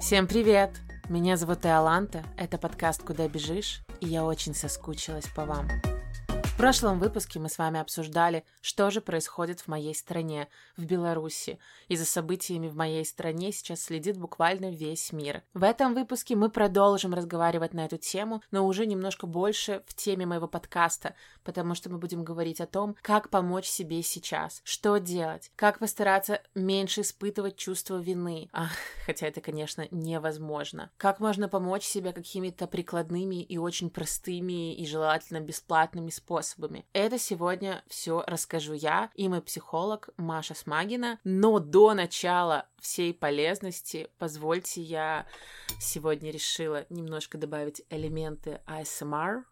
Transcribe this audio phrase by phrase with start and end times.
[0.00, 0.70] Всем привет!
[1.08, 5.68] Меня зовут Иоланта, это подкаст «Куда бежишь?» и я очень соскучилась по вам.
[6.56, 10.48] В прошлом выпуске мы с вами обсуждали, что же происходит в моей стране,
[10.78, 11.58] в Беларуси.
[11.88, 15.42] И за событиями в моей стране сейчас следит буквально весь мир.
[15.52, 20.24] В этом выпуске мы продолжим разговаривать на эту тему, но уже немножко больше в теме
[20.24, 21.14] моего подкаста,
[21.44, 26.40] потому что мы будем говорить о том, как помочь себе сейчас, что делать, как постараться
[26.54, 28.68] меньше испытывать чувство вины, а,
[29.04, 30.90] хотя это, конечно, невозможно.
[30.96, 36.86] Как можно помочь себе какими-то прикладными и очень простыми и желательно бесплатными способами способами.
[36.92, 41.18] Это сегодня все расскажу я и мой психолог Маша Смагина.
[41.24, 45.26] Но до начала всей полезности позвольте я
[45.80, 49.42] сегодня решила немножко добавить элементы ASMR.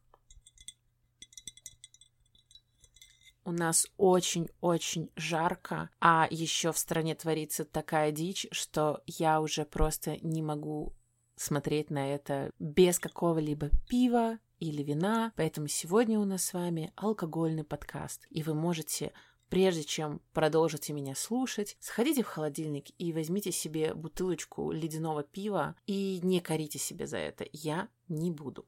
[3.46, 10.16] У нас очень-очень жарко, а еще в стране творится такая дичь, что я уже просто
[10.22, 10.94] не могу
[11.36, 17.64] смотреть на это без какого-либо пива, или вина, поэтому сегодня у нас с вами алкогольный
[17.64, 19.12] подкаст, и вы можете
[19.54, 26.18] Прежде чем продолжите меня слушать, сходите в холодильник и возьмите себе бутылочку ледяного пива и
[26.24, 27.46] не корите себя за это.
[27.52, 28.66] Я не буду.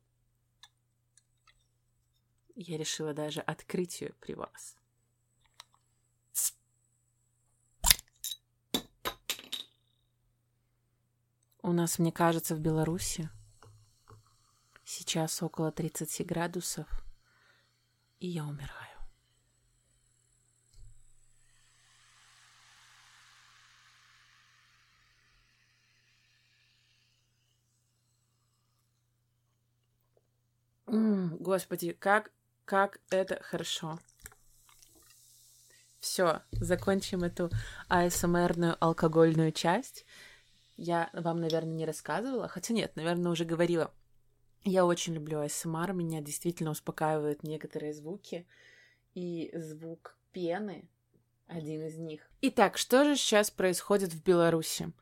[2.55, 4.77] Я решила даже открыть ее при вас.
[11.63, 13.29] У нас, мне кажется, в Беларуси
[14.89, 16.87] Сейчас около 30 градусов,
[18.21, 18.87] и я умираю.
[31.41, 32.31] Господи, как,
[32.65, 33.99] как это хорошо.
[35.99, 37.51] Все, закончим эту
[37.89, 40.07] АСМРную алкогольную часть.
[40.77, 43.93] Я вам, наверное, не рассказывала, хотя нет, наверное, уже говорила
[44.67, 48.47] я очень люблю АСМР, меня действительно успокаивают некоторые звуки.
[49.15, 50.89] И звук пены
[51.47, 52.29] один из них.
[52.43, 54.93] Итак, что же сейчас происходит в Беларуси?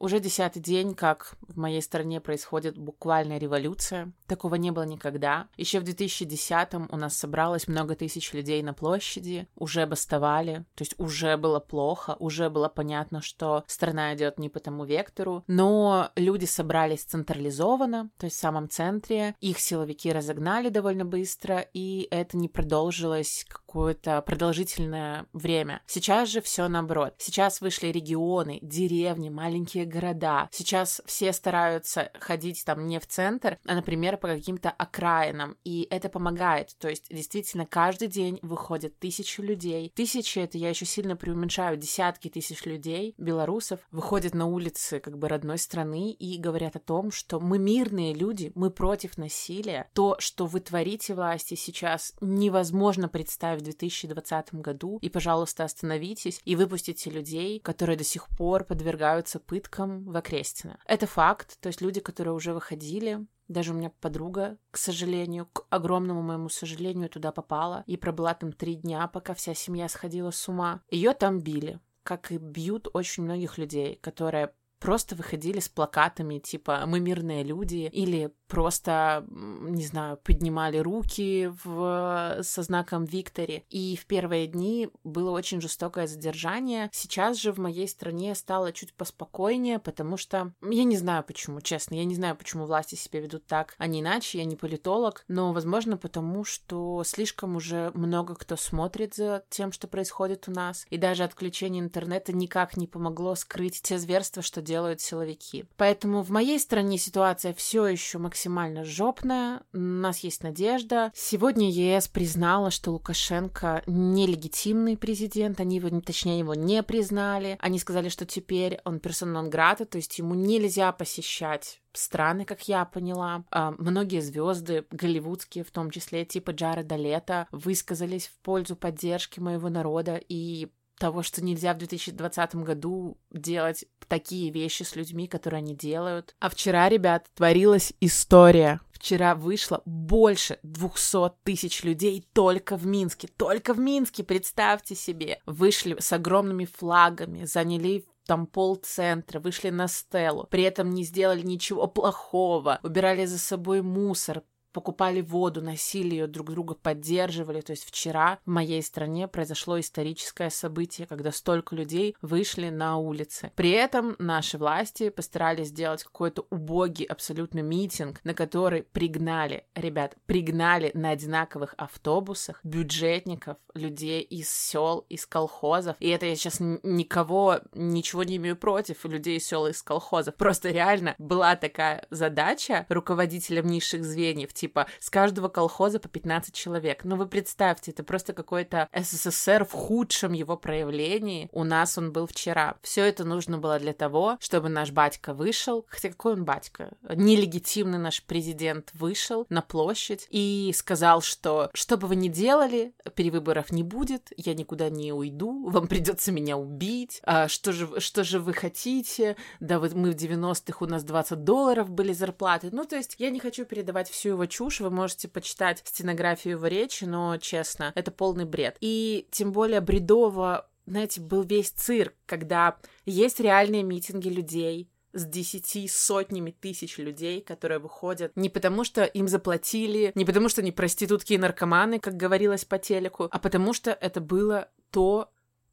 [0.00, 4.12] Уже десятый день, как в моей стране происходит буквальная революция.
[4.26, 5.48] Такого не было никогда.
[5.58, 10.94] Еще в 2010-м у нас собралось много тысяч людей на площади, уже бастовали, то есть
[10.96, 16.46] уже было плохо, уже было понятно, что страна идет не по тому вектору, но люди
[16.46, 22.48] собрались централизованно, то есть в самом центре, их силовики разогнали довольно быстро, и это не
[22.48, 25.82] продолжилось какое-то продолжительное время.
[25.86, 27.12] Сейчас же все наоборот.
[27.18, 30.48] Сейчас вышли регионы, деревни, маленькие города.
[30.52, 36.08] Сейчас все стараются ходить там не в центр, а, например, по каким-то окраинам, и это
[36.08, 36.74] помогает.
[36.78, 39.92] То есть действительно каждый день выходят тысячи людей.
[39.94, 45.28] Тысячи, это я еще сильно преуменьшаю, десятки тысяч людей, белорусов, выходят на улицы как бы
[45.28, 49.88] родной страны и говорят о том, что мы мирные люди, мы против насилия.
[49.92, 54.98] То, что вы творите власти сейчас, невозможно представить в 2020 году.
[55.02, 60.78] И, пожалуйста, остановитесь и выпустите людей, которые до сих пор подвергаются пыткам девушкам в Окрестино.
[60.86, 65.66] Это факт, то есть люди, которые уже выходили, даже у меня подруга, к сожалению, к
[65.70, 70.48] огромному моему сожалению, туда попала и пробыла там три дня, пока вся семья сходила с
[70.48, 70.80] ума.
[70.90, 76.84] Ее там били, как и бьют очень многих людей, которые просто выходили с плакатами типа
[76.86, 83.64] «Мы мирные люди» или просто, не знаю, поднимали руки в, со знаком «Виктори».
[83.70, 86.90] И в первые дни было очень жестокое задержание.
[86.92, 91.94] Сейчас же в моей стране стало чуть поспокойнее, потому что я не знаю почему, честно,
[91.94, 95.52] я не знаю, почему власти себя ведут так, а не иначе, я не политолог, но,
[95.52, 100.96] возможно, потому что слишком уже много кто смотрит за тем, что происходит у нас, и
[100.96, 105.66] даже отключение интернета никак не помогло скрыть те зверства, что делают силовики.
[105.76, 111.12] Поэтому в моей стране ситуация все еще максимально максимально жопная, у нас есть надежда.
[111.14, 117.58] Сегодня ЕС признала, что Лукашенко нелегитимный президент, они его, точнее, его не признали.
[117.60, 122.86] Они сказали, что теперь он персона грата, то есть ему нельзя посещать страны, как я
[122.86, 123.44] поняла.
[123.50, 129.68] А, многие звезды, голливудские в том числе, типа Джареда Лето, высказались в пользу поддержки моего
[129.68, 130.70] народа и
[131.00, 136.36] того, что нельзя в 2020 году делать такие вещи с людьми, которые они делают.
[136.38, 138.80] А вчера, ребят, творилась история.
[138.92, 143.28] Вчера вышло больше 200 тысяч людей только в Минске.
[143.28, 145.40] Только в Минске, представьте себе.
[145.46, 151.88] Вышли с огромными флагами, заняли там полцентра, вышли на стелу, при этом не сделали ничего
[151.88, 157.60] плохого, убирали за собой мусор, покупали воду, носили ее друг друга, поддерживали.
[157.60, 163.52] То есть вчера в моей стране произошло историческое событие, когда столько людей вышли на улицы.
[163.54, 170.90] При этом наши власти постарались сделать какой-то убогий абсолютно митинг, на который пригнали, ребят, пригнали
[170.94, 175.96] на одинаковых автобусах бюджетников, людей из сел, из колхозов.
[176.00, 180.34] И это я сейчас никого, ничего не имею против людей из сел, из колхозов.
[180.36, 187.04] Просто реально была такая задача руководителям низших звеньев, типа, с каждого колхоза по 15 человек.
[187.04, 191.48] Ну, вы представьте, это просто какой-то СССР в худшем его проявлении.
[191.52, 192.76] У нас он был вчера.
[192.82, 196.90] Все это нужно было для того, чтобы наш батька вышел, хотя какой он батька?
[197.08, 203.72] Нелегитимный наш президент вышел на площадь и сказал, что что бы вы ни делали, перевыборов
[203.72, 208.40] не будет, я никуда не уйду, вам придется меня убить, а что же, что же
[208.40, 209.36] вы хотите?
[209.60, 212.68] Да, вот мы в 90-х, у нас 20 долларов были зарплаты.
[212.72, 216.66] Ну, то есть я не хочу передавать всю его чушь, вы можете почитать стенографию его
[216.66, 218.76] речи, но, честно, это полный бред.
[218.80, 222.76] И тем более бредово, знаете, был весь цирк, когда
[223.06, 229.28] есть реальные митинги людей, с десяти сотнями тысяч людей, которые выходят не потому, что им
[229.28, 233.90] заплатили, не потому, что они проститутки и наркоманы, как говорилось по телеку, а потому что
[233.90, 235.30] это было то,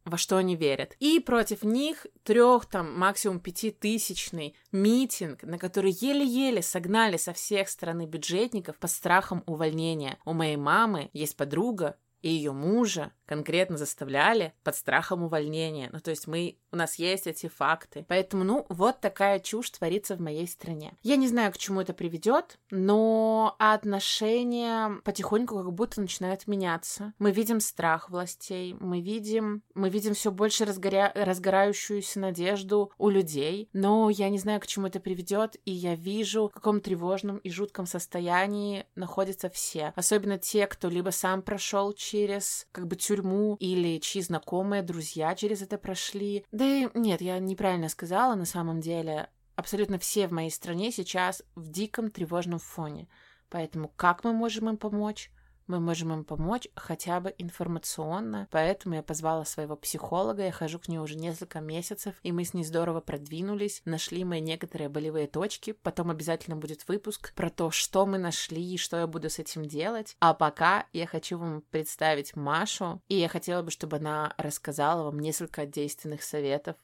[0.09, 0.95] во что они верят.
[0.99, 8.05] И против них трех, там, максимум пятитысячный митинг, на который еле-еле согнали со всех стороны
[8.05, 10.17] бюджетников под страхом увольнения.
[10.25, 15.89] У моей мамы есть подруга, и ее мужа конкретно заставляли под страхом увольнения.
[15.93, 18.05] Ну, то есть мы, у нас есть эти факты.
[18.07, 20.93] Поэтому, ну, вот такая чушь творится в моей стране.
[21.03, 27.13] Я не знаю, к чему это приведет, но отношения потихоньку как будто начинают меняться.
[27.19, 31.11] Мы видим страх властей, мы видим, мы видим все больше разгоря...
[31.15, 36.49] разгорающуюся надежду у людей, но я не знаю, к чему это приведет, и я вижу,
[36.49, 39.93] в каком тревожном и жутком состоянии находятся все.
[39.95, 45.61] Особенно те, кто либо сам прошел через как бы тюрьму или чьи знакомые, друзья через
[45.61, 46.45] это прошли.
[46.57, 49.29] Да и нет, я неправильно сказала на самом деле.
[49.55, 53.07] Абсолютно все в моей стране сейчас в диком тревожном фоне.
[53.51, 55.29] Поэтому как мы можем им помочь?
[55.67, 58.47] Мы можем им помочь хотя бы информационно.
[58.51, 62.53] Поэтому я позвала своего психолога, я хожу к ней уже несколько месяцев, и мы с
[62.53, 65.73] ней здорово продвинулись, нашли мои некоторые болевые точки.
[65.73, 69.65] Потом обязательно будет выпуск про то, что мы нашли и что я буду с этим
[69.65, 70.15] делать.
[70.19, 75.19] А пока я хочу вам представить Машу, и я хотела бы, чтобы она рассказала вам
[75.19, 76.75] несколько действенных советов,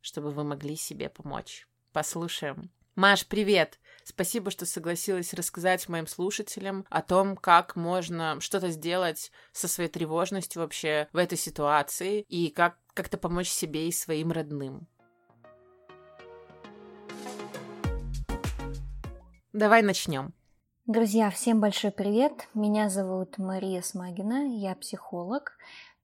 [0.00, 1.66] чтобы вы могли себе помочь.
[1.92, 2.70] Послушаем.
[2.94, 3.78] Маш, привет!
[4.04, 10.62] Спасибо, что согласилась рассказать моим слушателям о том, как можно что-то сделать со своей тревожностью
[10.62, 14.86] вообще в этой ситуации и как как-то помочь себе и своим родным.
[19.52, 20.34] Давай начнем.
[20.86, 22.48] Друзья, всем большой привет.
[22.54, 25.52] Меня зовут Мария Смагина, я психолог,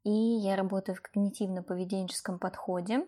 [0.04, 3.06] и я работаю в когнитивно-поведенческом подходе.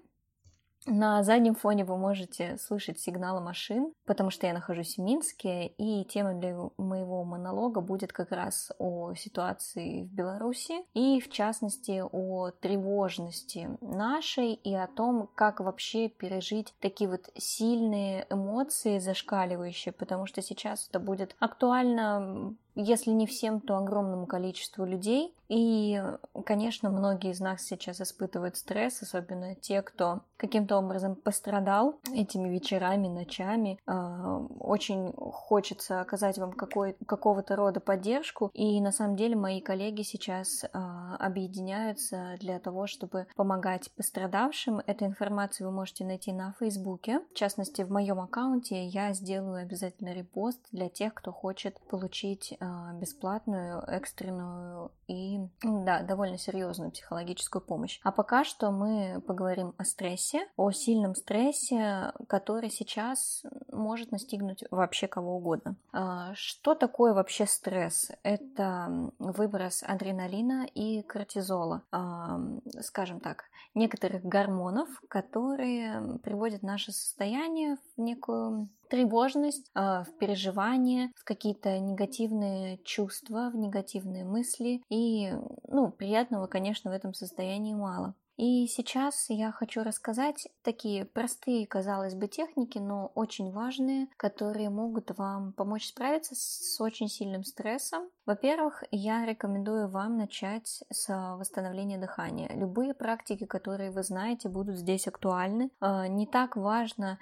[0.86, 6.04] На заднем фоне вы можете слышать сигналы машин, потому что я нахожусь в Минске, и
[6.04, 12.50] тема для моего монолога будет как раз о ситуации в Беларуси, и в частности о
[12.50, 20.40] тревожности нашей и о том, как вообще пережить такие вот сильные эмоции зашкаливающие, потому что
[20.40, 25.34] сейчас это будет актуально если не всем, то огромному количеству людей.
[25.50, 26.00] И,
[26.46, 33.09] конечно, многие из нас сейчас испытывают стресс, особенно те, кто каким-то образом пострадал этими вечерами,
[33.09, 33.78] ночами.
[33.85, 38.50] А, очень хочется оказать вам какой, какого-то рода поддержку.
[38.54, 44.80] И на самом деле мои коллеги сейчас а, объединяются для того, чтобы помогать пострадавшим.
[44.87, 47.21] Эту информацию вы можете найти на Фейсбуке.
[47.33, 52.56] В частности, в моем аккаунте я сделаю обязательно репост для тех, кто хочет получить
[52.95, 58.00] бесплатную, экстренную и, да, довольно серьезную психологическую помощь.
[58.02, 65.09] А пока что мы поговорим о стрессе, о сильном стрессе, который сейчас может настигнуть вообще
[65.09, 65.76] кого угодно.
[65.93, 68.11] А, что такое вообще стресс?
[68.23, 72.40] Это выброс адреналина и кортизола, а,
[72.81, 81.25] скажем так, некоторых гормонов, которые приводят наше состояние в некую тревожность, а, в переживания, в
[81.25, 84.82] какие-то негативные чувства, в негативные мысли.
[84.90, 85.32] И,
[85.68, 88.14] ну, приятного, конечно, в этом состоянии мало.
[88.42, 95.11] И сейчас я хочу рассказать такие простые, казалось бы, техники, но очень важные, которые могут
[95.18, 98.09] вам помочь справиться с очень сильным стрессом.
[98.25, 102.50] Во-первых, я рекомендую вам начать с восстановления дыхания.
[102.54, 105.70] Любые практики, которые вы знаете, будут здесь актуальны.
[105.78, 107.18] А, не так важно,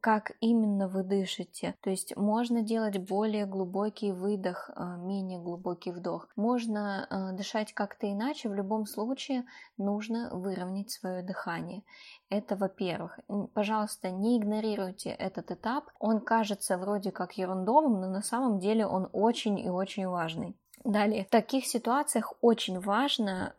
[0.00, 1.74] как именно вы дышите.
[1.80, 6.28] То есть можно делать более глубокий выдох, а, менее глубокий вдох.
[6.36, 8.48] Можно а, дышать как-то иначе.
[8.48, 9.44] В любом случае
[9.76, 11.82] нужно выровнять свое дыхание.
[12.30, 13.18] Это во-первых.
[13.54, 15.90] Пожалуйста, не игнорируйте этот этап.
[15.98, 20.56] Он кажется вроде как ерундовым, но на самом деле он очень и очень важный.
[20.84, 23.54] Далее, в таких ситуациях очень важно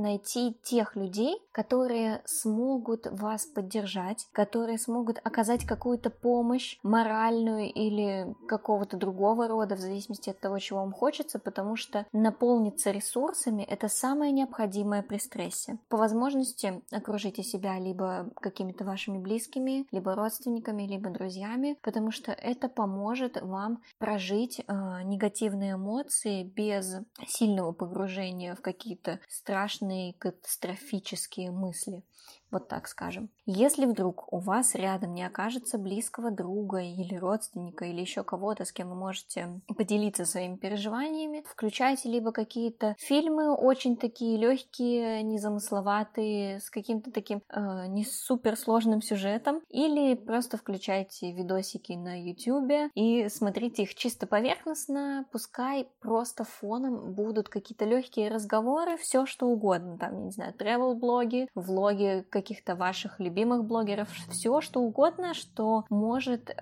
[0.00, 8.96] найти тех людей, которые смогут вас поддержать, которые смогут оказать какую-то помощь моральную или какого-то
[8.96, 14.32] другого рода, в зависимости от того, чего вам хочется, потому что наполниться ресурсами— это самое
[14.32, 15.78] необходимое при стрессе.
[15.88, 22.68] По возможности окружите себя либо какими-то вашими близкими, либо родственниками, либо друзьями, потому что это
[22.68, 32.02] поможет вам прожить э, негативные эмоции без сильного погружения в какие-то страшные страшные катастрофические мысли
[32.50, 33.30] вот так скажем.
[33.46, 38.72] Если вдруг у вас рядом не окажется близкого друга или родственника или еще кого-то, с
[38.72, 46.70] кем вы можете поделиться своими переживаниями, включайте либо какие-то фильмы очень такие легкие, незамысловатые, с
[46.70, 53.82] каким-то таким э, не супер сложным сюжетом, или просто включайте видосики на YouTube и смотрите
[53.82, 60.30] их чисто поверхностно, пускай просто фоном будут какие-то легкие разговоры, все что угодно, там, не
[60.30, 66.54] знаю, travel блоги влоги, каких-то ваших любимых блогеров, все что угодно, что может э,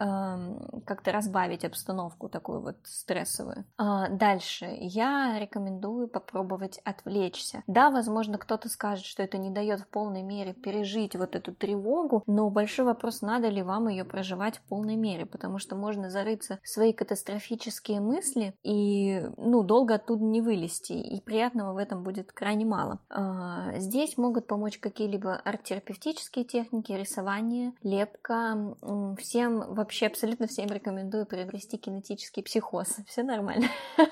[0.85, 3.65] как-то разбавить обстановку такую вот стрессовую.
[3.77, 7.63] А, дальше я рекомендую попробовать отвлечься.
[7.69, 12.25] Да, возможно, кто-то скажет, что это не дает в полной мере пережить вот эту тревогу,
[12.27, 16.59] но большой вопрос, надо ли вам ее проживать в полной мере, потому что можно зарыться
[16.65, 22.33] в свои катастрофические мысли и, ну, долго оттуда не вылезти, и приятного в этом будет
[22.33, 22.99] крайне мало.
[23.11, 28.75] А, здесь могут помочь какие-либо арт терапевтические техники, рисование, лепка.
[29.19, 32.97] Всем, вообще абсолютно всем рекомендую приобрести кинетический психоз.
[33.07, 33.69] Все нормально.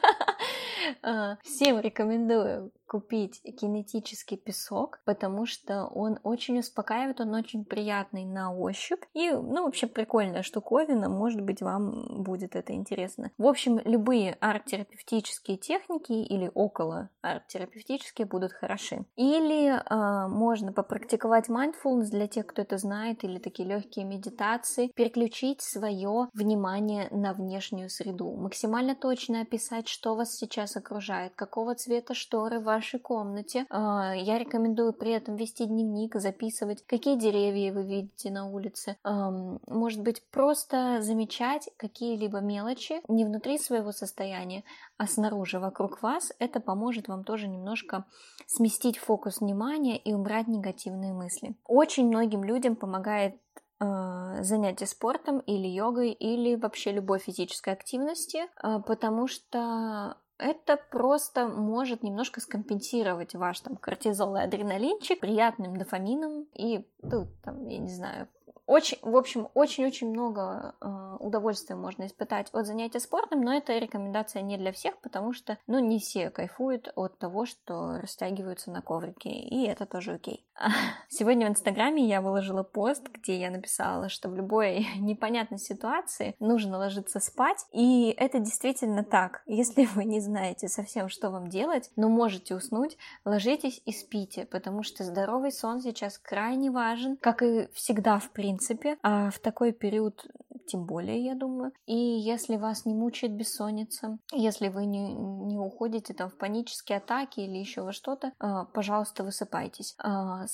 [1.03, 8.55] А, всем рекомендую купить кинетический песок, потому что он очень успокаивает, он очень приятный на
[8.55, 9.03] ощупь.
[9.13, 13.33] И, ну, вообще прикольная штуковина, может быть, вам будет это интересно.
[13.37, 19.05] В общем, любые арт-терапевтические техники или около арт-терапевтические будут хороши.
[19.17, 25.61] Или э, можно попрактиковать mindfulness для тех, кто это знает, или такие легкие медитации, переключить
[25.61, 32.59] свое внимание на внешнюю среду, максимально точно описать, что вас сейчас окружает, какого цвета шторы
[32.59, 32.65] в
[32.99, 33.67] комнате.
[33.71, 38.97] А, я рекомендую при этом вести дневник, записывать, какие деревья вы видите на улице.
[39.05, 44.65] Может быть, просто замечать какие-либо мелочи не внутри своего состояния,
[44.97, 46.33] а снаружи, вокруг вас.
[46.39, 48.05] Это поможет вам тоже немножко
[48.47, 51.57] сместить фокус внимания и убрать негативные мысли.
[51.65, 53.37] Очень многим людям помогает
[53.79, 61.49] а, занятие спортом или йогой или вообще любой физической активности, а, потому что это просто
[61.49, 67.89] может немножко скомпенсировать ваш там кортизол и адреналинчик приятным дофамином и, ну, там, я не
[67.91, 68.29] знаю,
[68.67, 74.43] очень, в общем, очень-очень много э, удовольствия можно испытать от занятия спортом, но это рекомендация
[74.43, 79.31] не для всех, потому что, ну, не все кайфуют от того, что растягиваются на коврике,
[79.31, 80.45] и это тоже окей.
[81.09, 86.79] Сегодня в Инстаграме я выложила пост, где я написала, что в любой непонятной ситуации нужно
[86.79, 89.43] ложиться спать, и это действительно так.
[89.47, 94.83] Если вы не знаете совсем, что вам делать, но можете уснуть, ложитесь и спите, потому
[94.83, 99.73] что здоровый сон сейчас крайне важен, как и всегда в принципе принципе, а в такой
[99.73, 100.27] период
[100.67, 101.73] тем более, я думаю.
[101.87, 107.41] И если вас не мучает бессонница, если вы не, не уходите там в панические атаки
[107.41, 109.95] или еще во что-то, а, пожалуйста, высыпайтесь.
[109.99, 110.47] А,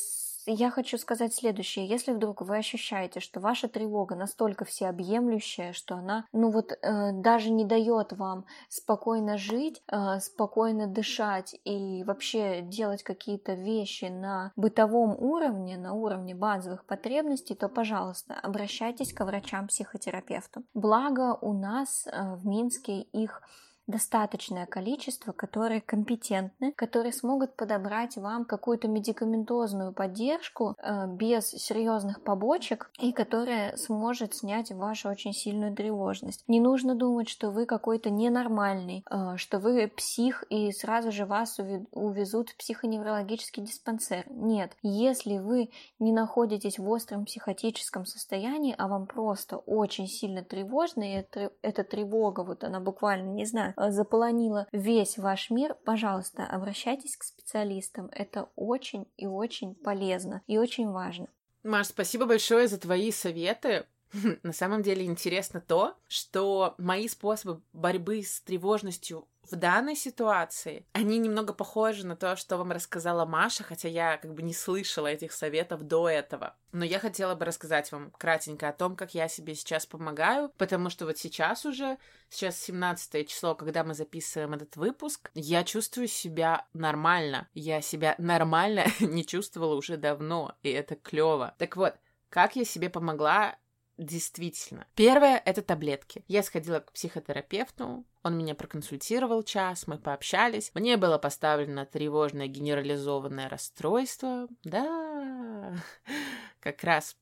[0.46, 1.86] я хочу сказать следующее.
[1.86, 7.50] Если вдруг вы ощущаете, что ваша тревога настолько всеобъемлющая, что она, ну вот, э, даже
[7.50, 15.16] не дает вам спокойно жить, э, спокойно дышать и вообще делать какие-то вещи на бытовом
[15.18, 20.62] уровне, на уровне базовых потребностей, то, пожалуйста, обращайтесь к врачам-психотерапевту.
[20.74, 23.42] Благо у нас э, в Минске их
[23.86, 32.90] достаточное количество, которые компетентны, которые смогут подобрать вам какую-то медикаментозную поддержку э, без серьезных побочек
[33.00, 36.44] и которая сможет снять вашу очень сильную тревожность.
[36.46, 41.58] Не нужно думать, что вы какой-то ненормальный, э, что вы псих и сразу же вас
[41.90, 44.24] увезут в психоневрологический диспансер.
[44.30, 51.02] Нет, если вы не находитесь в остром психотическом состоянии, а вам просто очень сильно тревожно,
[51.02, 51.24] и
[51.62, 57.24] эта тревога, вот она буквально, не знаю, Э, заполонила весь ваш мир, пожалуйста, обращайтесь к
[57.24, 58.08] специалистам.
[58.12, 61.28] Это очень и очень полезно и очень важно.
[61.62, 63.86] Маш, спасибо большое за твои советы.
[64.42, 71.18] На самом деле интересно то, что мои способы борьбы с тревожностью в данной ситуации, они
[71.18, 75.32] немного похожи на то, что вам рассказала Маша, хотя я как бы не слышала этих
[75.32, 76.54] советов до этого.
[76.70, 80.90] Но я хотела бы рассказать вам кратенько о том, как я себе сейчас помогаю, потому
[80.90, 81.98] что вот сейчас уже,
[82.30, 87.48] сейчас 17 число, когда мы записываем этот выпуск, я чувствую себя нормально.
[87.52, 91.54] Я себя нормально не чувствовала уже давно, и это клево.
[91.58, 91.94] Так вот,
[92.28, 93.56] как я себе помогла
[93.98, 94.86] Действительно.
[94.94, 96.24] Первое— это таблетки.
[96.26, 100.70] Я сходила к психотерапевту, он меня проконсультировал час, мы пообщались.
[100.74, 104.48] Мне было поставлено тревожное генерализованное расстройство.
[104.64, 105.74] Да,
[106.60, 107.16] как раз.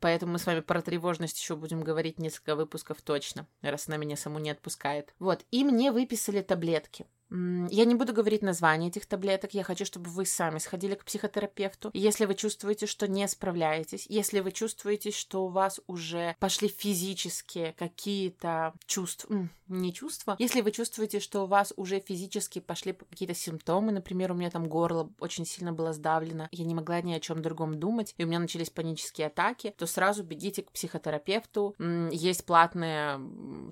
[0.00, 4.16] Поэтому мы с вами про тревожность еще будем говорить несколько выпусков точно, раз она меня
[4.16, 5.14] саму не отпускает.
[5.18, 7.06] Вот, и мне выписали таблетки.
[7.30, 11.90] Я не буду говорить название этих таблеток, я хочу, чтобы вы сами сходили к психотерапевту.
[11.94, 17.72] Если вы чувствуете, что не справляетесь, если вы чувствуете, что у вас уже пошли физические
[17.74, 23.92] какие-то чувства, не чувства, если вы чувствуете, что у вас уже физически пошли какие-то симптомы,
[23.92, 27.40] например, у меня там горло очень сильно было сдавлено, я не могла ни о чем
[27.40, 31.76] другом думать, и у меня начались панические атаки, то сразу бегите к психотерапевту.
[32.10, 33.20] Есть платные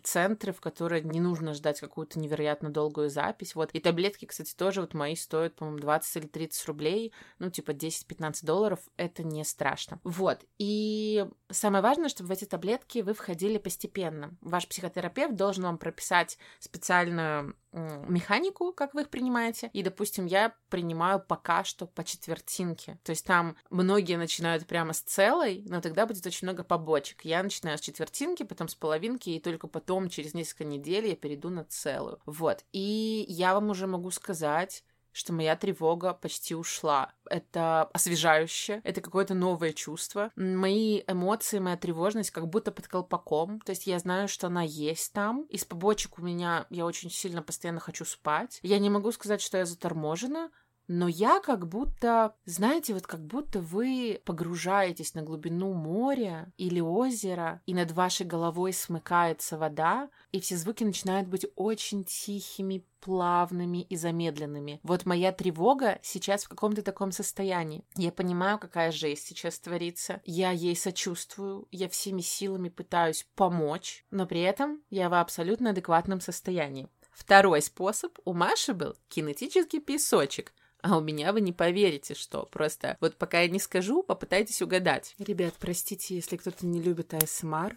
[0.04, 3.70] центры, в которые не нужно ждать какую-то невероятно долгую запись, запись, вот.
[3.72, 8.44] И таблетки, кстати, тоже вот мои стоят, по-моему, 20 или 30 рублей, ну, типа 10-15
[8.44, 10.00] долларов, это не страшно.
[10.04, 10.40] Вот.
[10.58, 14.36] И самое важное, чтобы в эти таблетки вы входили постепенно.
[14.40, 19.70] Ваш психотерапевт должен вам прописать специальную механику, как вы их принимаете.
[19.72, 22.98] И, допустим, я принимаю пока что по четвертинке.
[23.04, 27.24] То есть там многие начинают прямо с целой, но тогда будет очень много побочек.
[27.24, 31.50] Я начинаю с четвертинки, потом с половинки, и только потом, через несколько недель, я перейду
[31.50, 32.20] на целую.
[32.26, 32.64] Вот.
[32.72, 37.12] И я вам уже могу сказать, что моя тревога почти ушла.
[37.28, 40.30] Это освежающе, это какое-то новое чувство.
[40.36, 43.60] Мои эмоции, моя тревожность как будто под колпаком.
[43.60, 45.42] То есть я знаю, что она есть там.
[45.44, 48.60] Из побочек у меня я очень сильно постоянно хочу спать.
[48.62, 50.50] Я не могу сказать, что я заторможена,
[50.88, 57.60] но я как будто, знаете, вот как будто вы погружаетесь на глубину моря или озера,
[57.66, 63.96] и над вашей головой смыкается вода, и все звуки начинают быть очень тихими, плавными и
[63.96, 64.80] замедленными.
[64.82, 67.84] Вот моя тревога сейчас в каком-то таком состоянии.
[67.94, 70.20] Я понимаю, какая жесть сейчас творится.
[70.24, 76.20] Я ей сочувствую, я всеми силами пытаюсь помочь, но при этом я в абсолютно адекватном
[76.20, 76.88] состоянии.
[77.12, 80.52] Второй способ у Маши был кинетический песочек.
[80.82, 82.46] А у меня вы не поверите, что.
[82.46, 85.14] Просто вот пока я не скажу, попытайтесь угадать.
[85.18, 87.76] Ребят, простите, если кто-то не любит АСМР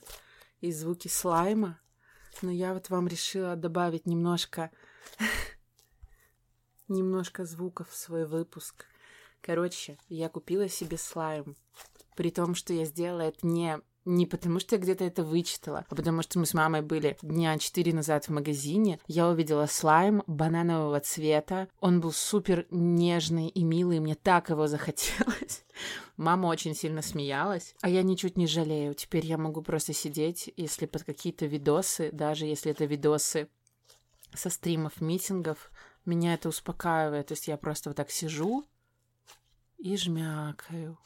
[0.61, 1.79] и звуки слайма,
[2.41, 4.71] но я вот вам решила добавить немножко...
[6.87, 8.85] немножко звуков в свой выпуск.
[9.41, 11.55] Короче, я купила себе слайм.
[12.15, 15.95] При том, что я сделала это не не потому, что я где-то это вычитала, а
[15.95, 18.99] потому что мы с мамой были дня четыре назад в магазине.
[19.07, 21.67] Я увидела слайм бананового цвета.
[21.79, 25.63] Он был супер нежный и милый, мне так его захотелось.
[26.17, 28.93] Мама очень сильно смеялась, а я ничуть не жалею.
[28.93, 33.49] Теперь я могу просто сидеть, если под какие-то видосы, даже если это видосы
[34.33, 35.71] со стримов, митингов,
[36.05, 37.27] меня это успокаивает.
[37.27, 38.65] То есть я просто вот так сижу
[39.77, 40.97] и жмякаю.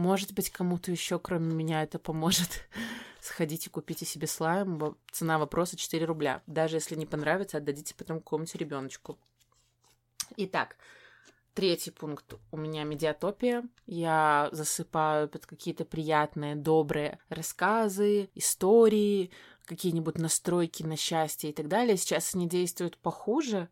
[0.00, 2.66] Может быть, кому-то еще, кроме меня, это поможет.
[3.20, 4.96] Сходите, купите себе слайм.
[5.12, 6.42] Цена вопроса 4 рубля.
[6.46, 9.18] Даже если не понравится, отдадите потом какому-нибудь ребеночку.
[10.38, 10.76] Итак,
[11.52, 12.32] третий пункт.
[12.50, 13.62] У меня медиатопия.
[13.84, 19.30] Я засыпаю под какие-то приятные, добрые рассказы, истории,
[19.66, 21.98] какие-нибудь настройки на счастье и так далее.
[21.98, 23.68] Сейчас они действуют похуже,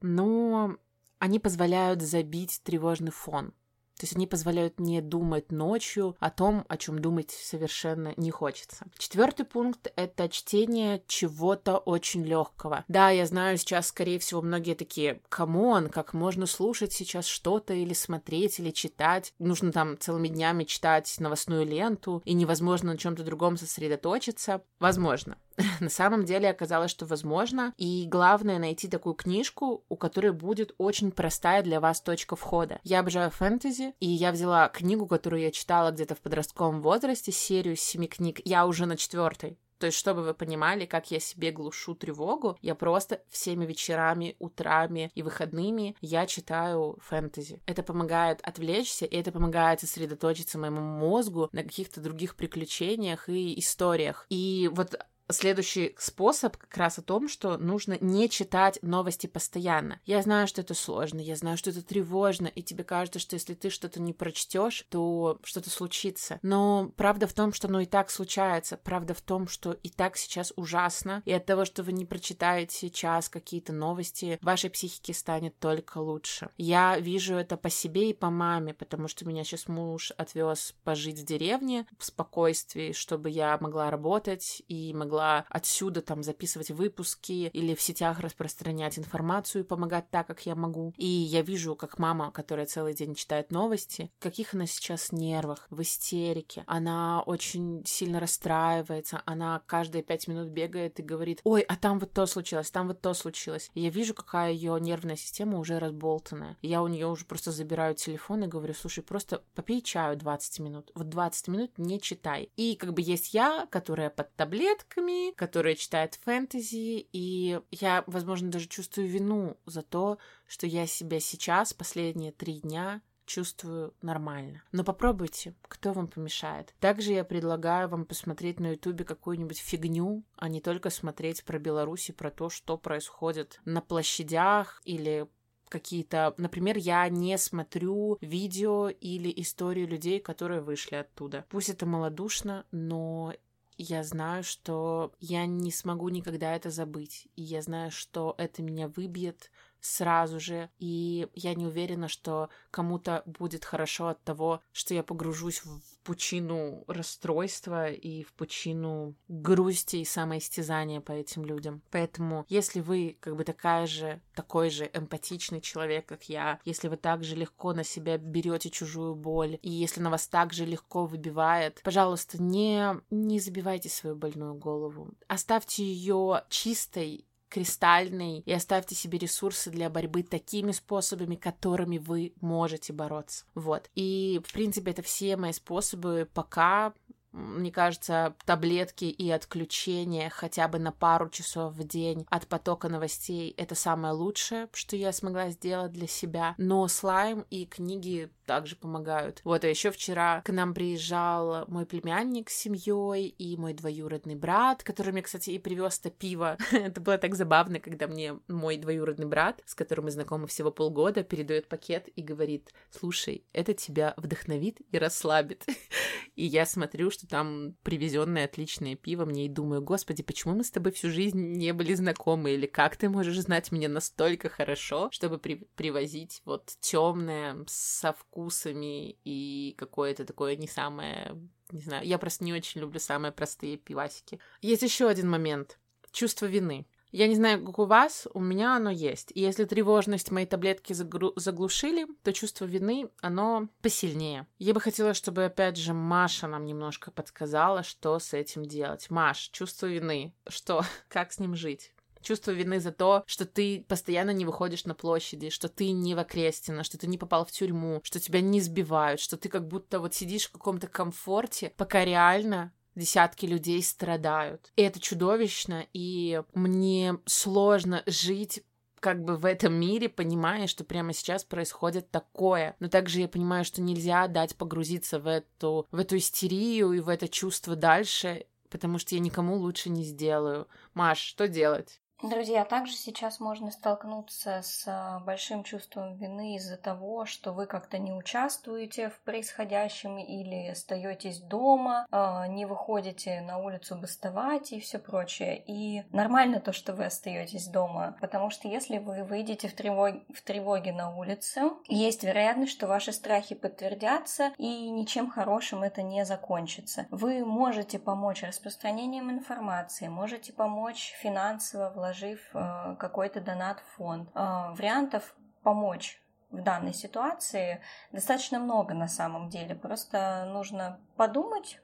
[0.00, 0.78] но
[1.18, 3.52] они позволяют забить тревожный фон.
[3.98, 8.86] То есть они позволяют мне думать ночью о том, о чем думать совершенно не хочется.
[8.96, 12.84] Четвертый пункт— это чтение чего-то очень легкого.
[12.88, 17.74] Да, я знаю, сейчас, скорее всего, многие такие, come on, как можно слушать сейчас что-то
[17.74, 19.34] или смотреть, или читать.
[19.38, 24.62] Нужно там целыми днями читать новостную ленту, и невозможно на чем-то другом сосредоточиться.
[24.78, 25.36] Возможно.
[25.80, 27.72] на самом деле оказалось, что возможно.
[27.76, 32.80] И главное найти такую книжку, у которой будет очень простая для вас точка входа.
[32.84, 37.76] Я обожаю фэнтези, и я взяла книгу, которую я читала где-то в подростковом возрасте, серию
[37.76, 38.40] семи книг.
[38.44, 39.58] Я уже на четвертой.
[39.78, 45.12] То есть, чтобы вы понимали, как я себе глушу тревогу, я просто всеми вечерами, утрами
[45.14, 47.60] и выходными я читаю фэнтези.
[47.66, 54.26] Это помогает отвлечься, и это помогает сосредоточиться моему мозгу на каких-то других приключениях и историях.
[54.30, 54.98] И вот
[55.30, 60.00] следующий способ как раз о том, что нужно не читать новости постоянно.
[60.06, 63.54] Я знаю, что это сложно, я знаю, что это тревожно, и тебе кажется, что если
[63.54, 66.38] ты что-то не прочтешь, то что-то случится.
[66.42, 68.76] Но правда в том, что оно и так случается.
[68.76, 72.74] Правда в том, что и так сейчас ужасно, и от того, что вы не прочитаете
[72.76, 76.50] сейчас какие-то новости, вашей психике станет только лучше.
[76.56, 81.18] Я вижу это по себе и по маме, потому что меня сейчас муж отвез пожить
[81.18, 87.74] в деревне в спокойствии, чтобы я могла работать и могла отсюда там записывать выпуски или
[87.74, 90.92] в сетях распространять информацию и помогать так, как я могу.
[90.96, 95.82] И я вижу, как мама, которая целый день читает новости, каких она сейчас нервах, в
[95.82, 96.64] истерике.
[96.66, 102.12] Она очень сильно расстраивается, она каждые пять минут бегает и говорит, ой, а там вот
[102.12, 103.70] то случилось, там вот то случилось.
[103.74, 106.56] И я вижу, какая ее нервная система уже разболтанная.
[106.62, 110.90] Я у нее уже просто забираю телефон и говорю, слушай, просто попей чаю 20 минут.
[110.94, 112.50] Вот 20 минут не читай.
[112.56, 118.68] И как бы есть я, которая под таблетками, которая читает фэнтези, и я, возможно, даже
[118.68, 124.62] чувствую вину за то, что я себя сейчас, последние три дня, чувствую нормально.
[124.72, 126.74] Но попробуйте, кто вам помешает.
[126.80, 132.08] Также я предлагаю вам посмотреть на ютубе какую-нибудь фигню, а не только смотреть про Беларусь
[132.08, 135.28] и про то, что происходит на площадях или
[135.68, 136.34] какие-то...
[136.38, 141.44] Например, я не смотрю видео или истории людей, которые вышли оттуда.
[141.50, 143.34] Пусть это малодушно, но
[143.78, 147.28] я знаю, что я не смогу никогда это забыть.
[147.36, 153.22] И я знаю, что это меня выбьет сразу же, и я не уверена, что кому-то
[153.26, 160.04] будет хорошо от того, что я погружусь в пучину расстройства и в пучину грусти и
[160.04, 161.82] самоистязания по этим людям.
[161.90, 166.96] Поэтому, если вы как бы такая же, такой же эмпатичный человек, как я, если вы
[166.96, 171.04] так же легко на себя берете чужую боль, и если на вас так же легко
[171.04, 175.10] выбивает, пожалуйста, не, не забивайте свою больную голову.
[175.26, 182.92] Оставьте ее чистой кристальный и оставьте себе ресурсы для борьбы такими способами, которыми вы можете
[182.92, 183.44] бороться.
[183.54, 183.90] Вот.
[183.94, 186.92] И, в принципе, это все мои способы пока
[187.32, 193.54] мне кажется, таблетки и отключение хотя бы на пару часов в день от потока новостей—
[193.56, 196.54] это самое лучшее, что я смогла сделать для себя.
[196.58, 199.42] Но слайм и книги также помогают.
[199.44, 204.82] Вот, а еще вчера к нам приезжал мой племянник с семьей и мой двоюродный брат,
[204.82, 206.56] который мне, кстати, и привез то пиво.
[206.72, 211.22] это было так забавно, когда мне мой двоюродный брат, с которым мы знакомы всего полгода,
[211.22, 215.66] передает пакет и говорит, слушай, это тебя вдохновит и расслабит.
[216.34, 220.70] и я смотрю, что там привезенное отличное пиво, мне и думаю, господи, почему мы с
[220.70, 225.38] тобой всю жизнь не были знакомы, или как ты можешь знать меня настолько хорошо, чтобы
[225.38, 231.36] при привозить вот темное со вкусами и какое-то такое не самое
[231.70, 234.40] не знаю, я просто не очень люблю самые простые пивасики.
[234.62, 235.78] Есть еще один момент.
[236.12, 236.86] Чувство вины.
[237.10, 239.32] Я не знаю, как у вас, у меня оно есть.
[239.34, 244.46] И если тревожность моей таблетки загру- заглушили, то чувство вины, оно посильнее.
[244.58, 249.08] Я бы хотела, чтобы, опять же, Маша нам немножко подсказала, что с этим делать.
[249.10, 250.34] Маш, чувство вины.
[250.48, 250.82] Что?
[251.08, 251.92] Как с ним жить?
[252.20, 256.18] чувство вины за то, что ты постоянно не выходишь на площади, что ты не в
[256.18, 260.00] Окрестино, что ты не попал в тюрьму, что тебя не сбивают, что ты как будто
[260.00, 264.72] вот сидишь в каком-то комфорте, пока реально десятки людей страдают.
[264.76, 268.62] И это чудовищно, и мне сложно жить
[269.00, 272.76] как бы в этом мире, понимая, что прямо сейчас происходит такое.
[272.80, 277.08] Но также я понимаю, что нельзя дать погрузиться в эту, в эту истерию и в
[277.08, 280.68] это чувство дальше, потому что я никому лучше не сделаю.
[280.94, 282.00] Маш, что делать?
[282.20, 287.98] Друзья, также сейчас можно столкнуться с а, большим чувством вины из-за того, что вы как-то
[287.98, 294.98] не участвуете в происходящем или остаетесь дома, а, не выходите на улицу бастовать и все
[294.98, 295.62] прочее.
[295.64, 300.42] И нормально то, что вы остаетесь дома, потому что если вы выйдете в, тревоге, в
[300.42, 307.06] тревоге на улицу, есть вероятность, что ваши страхи подтвердятся и ничем хорошим это не закончится.
[307.12, 314.30] Вы можете помочь распространением информации, можете помочь финансово вложив э, какой-то донат в фонд.
[314.34, 319.74] Э, вариантов помочь в данной ситуации достаточно много на самом деле.
[319.74, 321.80] Просто нужно подумать,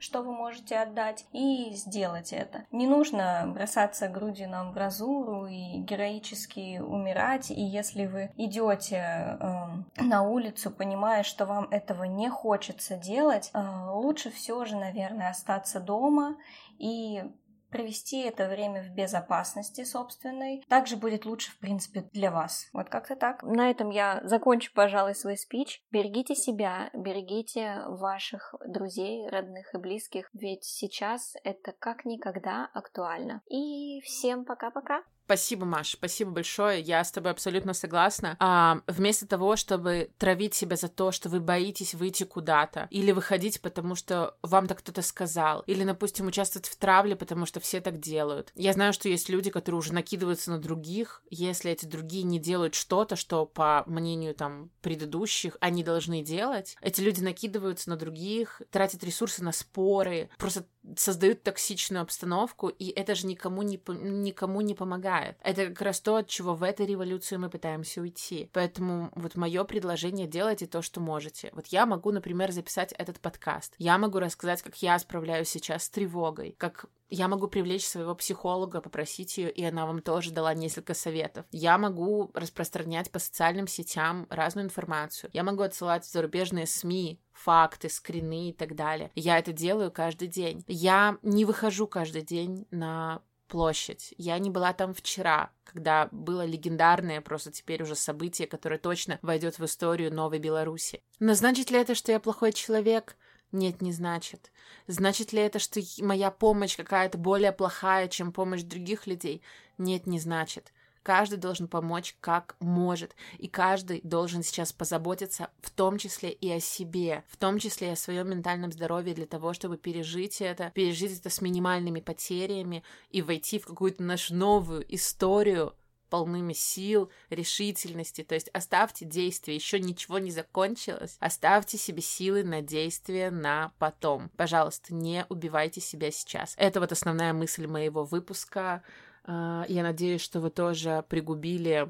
[0.00, 2.64] что вы можете отдать, и сделать это.
[2.72, 10.22] Не нужно бросаться грудью на амбразуру и героически умирать, и если вы идете э, на
[10.22, 16.36] улицу, понимая, что вам этого не хочется делать, э, лучше все же, наверное, остаться дома
[16.78, 17.22] и
[17.70, 20.64] провести это время в безопасности собственной.
[20.68, 22.68] Также будет лучше, в принципе, для вас.
[22.72, 23.42] Вот как-то так.
[23.42, 25.82] На этом я закончу, пожалуй, свой спич.
[25.90, 33.42] Берегите себя, берегите ваших друзей, родных и близких, ведь сейчас это как никогда актуально.
[33.48, 35.02] И всем пока-пока.
[35.30, 36.80] Спасибо, Маш, спасибо большое.
[36.80, 38.36] Я с тобой абсолютно согласна.
[38.40, 43.60] А, вместо того, чтобы травить себя за то, что вы боитесь выйти куда-то, или выходить,
[43.60, 48.00] потому что вам так кто-то сказал, или, допустим, участвовать в травле, потому что все так
[48.00, 48.50] делают.
[48.56, 52.74] Я знаю, что есть люди, которые уже накидываются на других, если эти другие не делают
[52.74, 56.76] что-то, что, по мнению там предыдущих, они должны делать.
[56.82, 60.64] Эти люди накидываются на других, тратят ресурсы на споры, просто
[60.96, 65.36] создают токсичную обстановку, и это же никому не, никому не помогает.
[65.42, 68.50] Это как раз то, от чего в этой революции мы пытаемся уйти.
[68.52, 71.50] Поэтому вот мое предложение делайте то, что можете.
[71.52, 73.74] Вот я могу, например, записать этот подкаст.
[73.78, 78.80] Я могу рассказать, как я справляюсь сейчас с тревогой, как я могу привлечь своего психолога,
[78.80, 81.44] попросить ее, и она вам тоже дала несколько советов.
[81.50, 85.28] Я могу распространять по социальным сетям разную информацию.
[85.32, 89.10] Я могу отсылать зарубежные СМИ факты, скрины и так далее.
[89.14, 90.64] Я это делаю каждый день.
[90.66, 94.14] Я не выхожу каждый день на площадь.
[94.16, 99.58] Я не была там вчера, когда было легендарное просто теперь уже событие, которое точно войдет
[99.58, 101.02] в историю Новой Беларуси.
[101.18, 103.16] Но значит ли это, что я плохой человек?
[103.52, 104.52] Нет, не значит.
[104.86, 109.42] Значит ли это, что моя помощь какая-то более плохая, чем помощь других людей?
[109.76, 110.72] Нет, не значит.
[111.02, 116.60] Каждый должен помочь как может, и каждый должен сейчас позаботиться в том числе и о
[116.60, 121.18] себе, в том числе и о своем ментальном здоровье для того, чтобы пережить это, пережить
[121.18, 125.74] это с минимальными потерями и войти в какую-то нашу новую историю
[126.10, 128.22] полными сил, решительности.
[128.22, 131.16] То есть оставьте действие, еще ничего не закончилось.
[131.20, 134.28] Оставьте себе силы на действие на потом.
[134.36, 136.54] Пожалуйста, не убивайте себя сейчас.
[136.58, 138.82] Это вот основная мысль моего выпуска.
[139.24, 141.88] А, я надеюсь, что вы тоже пригубили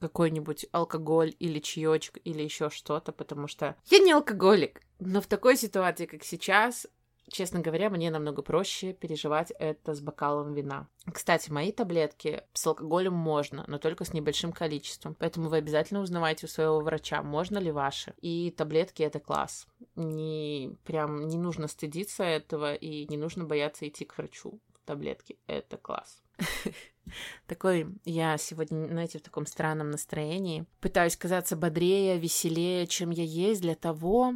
[0.00, 5.56] какой-нибудь алкоголь или чаечек или еще что-то, потому что я не алкоголик, но в такой
[5.56, 6.86] ситуации, как сейчас,
[7.28, 10.88] честно говоря, мне намного проще переживать это с бокалом вина.
[11.10, 15.14] Кстати, мои таблетки с алкоголем можно, но только с небольшим количеством.
[15.18, 18.14] Поэтому вы обязательно узнавайте у своего врача, можно ли ваши.
[18.20, 19.66] И таблетки это класс.
[19.94, 24.60] Не прям не нужно стыдиться этого и не нужно бояться идти к врачу.
[24.86, 26.22] Таблетки это класс.
[27.46, 30.64] Такой я сегодня, знаете, в таком странном настроении.
[30.80, 34.34] Пытаюсь казаться бодрее, веселее, чем я есть, для того,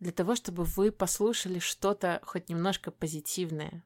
[0.00, 3.84] для того, чтобы вы послушали что-то хоть немножко позитивное.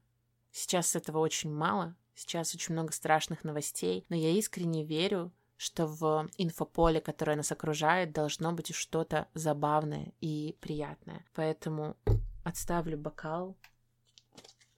[0.53, 6.29] Сейчас этого очень мало, сейчас очень много страшных новостей, но я искренне верю, что в
[6.39, 11.25] инфополе, которое нас окружает, должно быть что-то забавное и приятное.
[11.35, 11.97] Поэтому
[12.45, 13.57] отставлю бокал,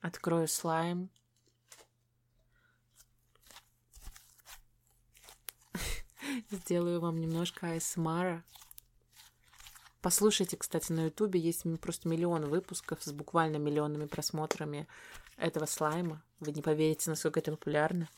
[0.00, 1.10] открою слайм,
[6.50, 8.44] Сделаю вам немножко АСМРа.
[10.00, 14.86] Послушайте, кстати, на Ютубе есть просто миллион выпусков с буквально миллионными просмотрами
[15.36, 16.22] этого слайма.
[16.40, 18.08] Вы не поверите, насколько это популярно.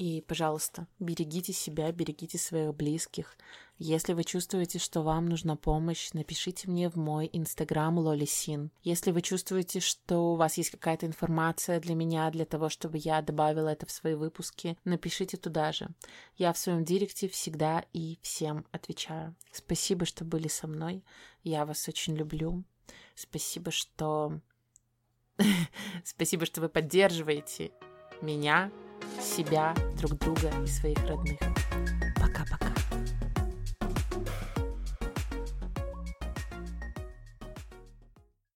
[0.00, 3.36] И, пожалуйста, берегите себя, берегите своих близких.
[3.76, 8.70] Если вы чувствуете, что вам нужна помощь, напишите мне в мой инстаграм лолисин.
[8.82, 13.20] Если вы чувствуете, что у вас есть какая-то информация для меня, для того, чтобы я
[13.20, 15.90] добавила это в свои выпуски, напишите туда же.
[16.34, 19.36] Я в своем директе всегда и всем отвечаю.
[19.52, 21.04] Спасибо, что были со мной.
[21.42, 22.64] Я вас очень люблю.
[23.14, 24.40] Спасибо, что...
[26.04, 27.70] Спасибо, что вы поддерживаете
[28.22, 28.72] меня
[29.20, 31.38] себя, друг друга и своих родных.
[32.16, 32.69] Пока-пока.